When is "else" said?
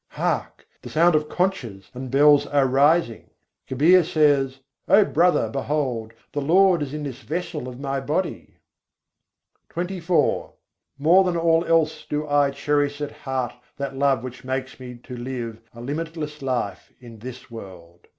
11.65-12.05